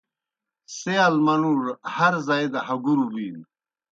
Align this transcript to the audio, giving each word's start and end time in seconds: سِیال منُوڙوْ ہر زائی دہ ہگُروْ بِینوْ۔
سِیال 0.77 1.15
منُوڙوْ 1.25 1.71
ہر 1.93 2.13
زائی 2.25 2.47
دہ 2.53 2.59
ہگُروْ 2.67 3.05
بِینوْ۔ 3.13 3.43